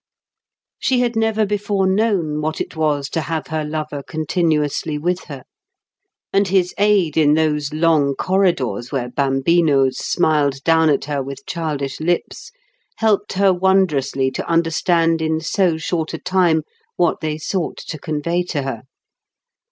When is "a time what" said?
16.15-17.19